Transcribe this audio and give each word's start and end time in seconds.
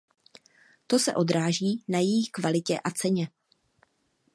To 0.87 0.99
se 0.99 1.13
odráží 1.13 1.83
na 1.87 1.99
její 1.99 2.25
kvalitě 2.27 2.79
a 2.79 2.91
ceně. 2.91 3.29